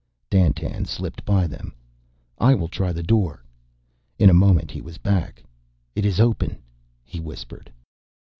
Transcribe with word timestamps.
Dandtan 0.31 0.85
slipped 0.87 1.23
by 1.25 1.45
them. 1.45 1.75
"I 2.39 2.55
will 2.55 2.69
try 2.69 2.91
the 2.91 3.03
door." 3.03 3.43
In 4.17 4.31
a 4.31 4.33
moment 4.33 4.71
he 4.71 4.81
was 4.81 4.97
back. 4.97 5.43
"It 5.95 6.05
is 6.07 6.19
open," 6.19 6.57
he 7.03 7.19
whispered. 7.19 7.69